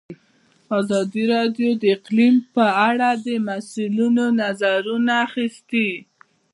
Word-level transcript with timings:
ازادي 0.79 1.23
راډیو 1.33 1.69
د 1.81 1.83
اقلیم 1.97 2.35
په 2.55 2.65
اړه 2.89 3.09
د 3.25 3.27
مسؤلینو 3.47 4.25
نظرونه 4.41 5.11
اخیستي. 5.27 5.89